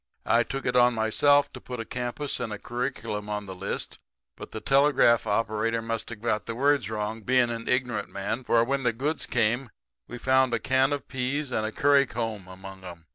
I 0.25 0.41
took 0.41 0.65
it 0.65 0.75
on 0.75 0.95
myself 0.95 1.53
to 1.53 1.61
put 1.61 1.79
a 1.79 1.85
campus 1.85 2.39
and 2.39 2.51
a 2.51 2.57
curriculum 2.57 3.29
on 3.29 3.45
the 3.45 3.53
list; 3.53 3.99
but 4.35 4.49
the 4.49 4.59
telegraph 4.59 5.27
operator 5.27 5.79
must 5.79 6.09
have 6.09 6.23
got 6.23 6.47
the 6.47 6.55
words 6.55 6.89
wrong, 6.89 7.21
being 7.21 7.51
an 7.51 7.67
ignorant 7.67 8.09
man, 8.09 8.43
for 8.43 8.63
when 8.63 8.81
the 8.81 8.93
goods 8.93 9.27
come 9.27 9.69
we 10.07 10.17
found 10.17 10.55
a 10.55 10.59
can 10.59 10.91
of 10.91 11.07
peas 11.07 11.51
and 11.51 11.67
a 11.67 11.71
curry 11.71 12.07
comb 12.07 12.47
among 12.47 12.83
'em. 12.83 13.05